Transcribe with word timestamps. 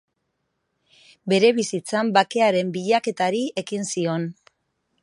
Bere 1.33 1.51
bizitzan 1.59 2.09
bakearen 2.17 2.73
bilaketari 2.79 3.45
ekin 3.65 3.89
zion. 3.93 4.29